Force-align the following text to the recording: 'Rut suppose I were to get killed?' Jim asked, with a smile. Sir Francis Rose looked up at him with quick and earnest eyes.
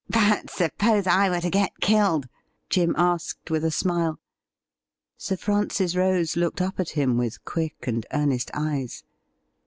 'Rut 0.15 0.49
suppose 0.49 1.05
I 1.05 1.29
were 1.29 1.41
to 1.41 1.51
get 1.51 1.79
killed?' 1.79 2.27
Jim 2.71 2.95
asked, 2.97 3.51
with 3.51 3.63
a 3.63 3.69
smile. 3.69 4.17
Sir 5.15 5.37
Francis 5.37 5.95
Rose 5.95 6.35
looked 6.35 6.59
up 6.59 6.79
at 6.79 6.89
him 6.89 7.17
with 7.19 7.45
quick 7.45 7.85
and 7.85 8.03
earnest 8.11 8.49
eyes. 8.55 9.03